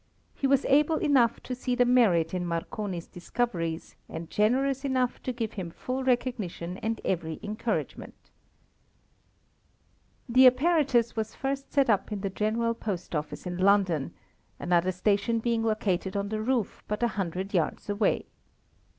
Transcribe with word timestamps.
He 0.33 0.47
was 0.47 0.65
able 0.65 0.95
enough 0.95 1.43
to 1.43 1.53
see 1.53 1.75
the 1.75 1.85
merit 1.85 2.33
in 2.33 2.43
Marconi's 2.43 3.05
discoveries 3.05 3.93
and 4.09 4.31
generous 4.31 4.83
enough 4.83 5.21
to 5.21 5.31
give 5.31 5.53
him 5.53 5.69
full 5.69 6.03
recognition 6.03 6.79
and 6.79 6.99
every 7.05 7.39
encouragement. 7.43 8.15
The 10.27 10.47
apparatus 10.47 11.15
was 11.15 11.35
first 11.35 11.71
set 11.71 11.87
up 11.87 12.11
in 12.11 12.21
the 12.21 12.31
General 12.31 12.73
Post 12.73 13.13
office 13.13 13.45
in 13.45 13.57
London, 13.59 14.15
another 14.59 14.91
station 14.91 15.37
being 15.37 15.61
located 15.63 16.17
on 16.17 16.29
the 16.29 16.41
roof 16.41 16.81
but 16.87 17.03
a 17.03 17.09
hundred 17.09 17.53
yards 17.53 17.87
away. 17.87 18.25